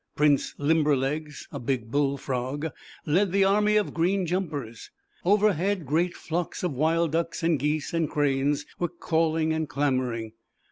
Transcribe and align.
Prince 0.15 0.55
Limberlegs, 0.57 1.47
a 1.51 1.59
big 1.59 1.91
Bull 1.91 2.17
Frog, 2.17 2.71
led 3.05 3.31
the 3.31 3.43
army 3.43 3.75
of 3.75 3.93
Green 3.93 4.25
lumpers. 4.25 4.89
Over 5.23 5.53
head, 5.53 5.85
great 5.85 6.15
flocks 6.15 6.63
of 6.63 6.71
J 6.71 6.73
o 6.73 6.77
1 6.79 6.79
J 6.79 6.93
/^ 6.97 6.97
/Wild 6.97 7.11
Ducks 7.11 7.43
and 7.43 7.59
Geese 7.59 7.93
and 7.93 8.09
Cranes, 8.09 8.65
were 8.79 8.87
calling 8.89 9.53
and 9.53 9.69
clamoring. 9.69 10.31